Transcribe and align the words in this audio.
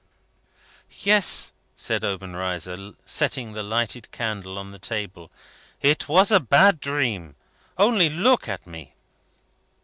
"Yes!" 1.03 1.51
said 1.77 2.03
Obenreizer, 2.03 2.93
setting 3.05 3.51
the 3.53 3.61
lighted 3.61 4.09
candle 4.09 4.57
on 4.57 4.71
the 4.71 4.79
table, 4.79 5.29
"it 5.79 6.09
was 6.09 6.31
a 6.31 6.39
bad 6.39 6.79
dream. 6.79 7.35
Only 7.77 8.09
look 8.09 8.47
at 8.49 8.65
me!" 8.65 8.95